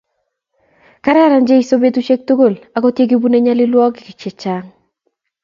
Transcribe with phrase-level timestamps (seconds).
[1.07, 4.67] Kararan Jeso betushiek tukul akot yekibune nyalilwogike che chang